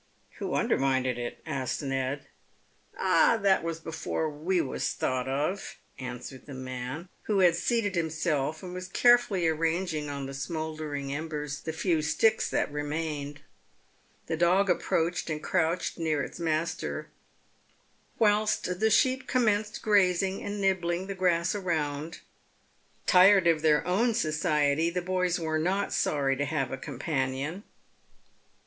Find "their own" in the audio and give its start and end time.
23.61-24.15